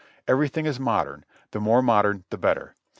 Everything 0.27 0.65
is 0.65 0.79
modern, 0.79 1.25
the 1.51 1.59
more 1.59 1.83
modern 1.83 2.23
the 2.31 2.37
better. 2.39 2.73